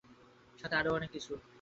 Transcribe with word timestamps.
সাথে 0.59 0.75
আরো 0.75 0.91
কিছু 1.11 1.31
জিনিস। 1.31 1.47